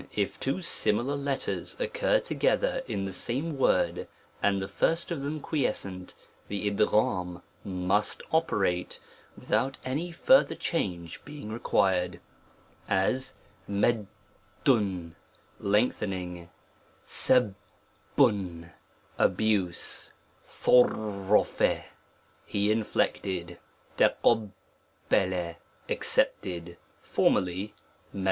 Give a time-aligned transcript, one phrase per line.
[0.15, 4.07] IF two similar letters occur together in the same word,
[4.41, 8.99] and the first of them quiescent, o the U^I must operate
[9.37, 12.19] without any further change s * w being required;
[12.89, 15.13] as *, lengthening,
[17.05, 18.69] U^M
[19.19, 20.11] abuse,
[20.43, 21.81] <_3 >*^
[22.51, 23.59] ^e inflected,
[23.99, 25.55] juiti
[25.89, 27.75] accepted; formerly
[28.15, 28.19] II.